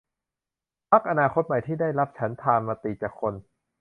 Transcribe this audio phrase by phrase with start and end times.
[0.91, 3.33] พรรคอนาคคใหม่ ที่ได้รับฉันทามติจากคน